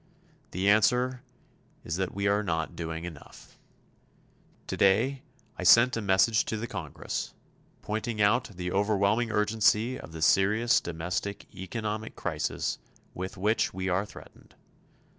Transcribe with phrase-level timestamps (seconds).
[0.49, 1.21] The answer
[1.83, 3.59] is that we are not doing enough.
[4.65, 5.21] Today
[5.59, 7.35] I sent a message to the Congress,
[7.83, 12.79] pointing out the overwhelming urgency of the serious domestic economic crisis
[13.13, 14.55] with which we are threatened.